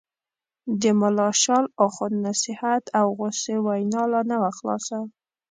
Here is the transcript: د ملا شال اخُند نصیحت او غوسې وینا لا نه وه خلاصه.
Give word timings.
د 0.81 0.83
ملا 0.99 1.29
شال 1.41 1.65
اخُند 1.85 2.15
نصیحت 2.27 2.83
او 2.99 3.05
غوسې 3.17 3.55
وینا 3.65 4.03
لا 4.11 4.21
نه 4.29 4.35
وه 4.41 4.51
خلاصه. 4.57 4.97